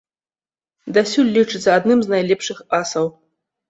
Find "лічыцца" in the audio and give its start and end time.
1.37-1.69